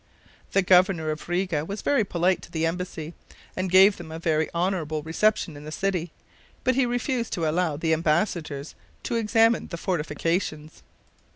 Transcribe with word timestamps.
The 0.53 0.63
governor 0.63 1.11
of 1.11 1.29
Riga 1.29 1.63
was 1.63 1.83
very 1.83 2.03
polite 2.03 2.41
to 2.41 2.51
the 2.51 2.65
embassy, 2.65 3.13
and 3.55 3.69
gave 3.69 3.97
them 3.97 4.11
a 4.11 4.17
very 4.17 4.49
honorable 4.51 5.03
reception 5.03 5.55
in 5.55 5.63
the 5.63 5.71
city, 5.71 6.11
but 6.63 6.73
he 6.73 6.87
refused 6.87 7.33
to 7.33 7.47
allow 7.47 7.77
the 7.77 7.93
embassadors 7.93 8.73
to 9.03 9.13
examine 9.17 9.67
the 9.67 9.77
fortifications. 9.77 10.81